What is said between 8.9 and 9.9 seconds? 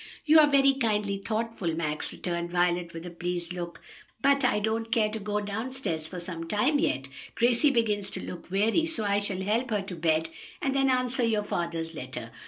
I shall help her